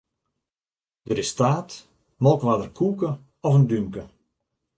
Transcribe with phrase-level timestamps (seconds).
[1.07, 1.71] Der is taart,
[2.23, 3.11] Molkwarder koeke
[3.47, 4.03] of in dúmke.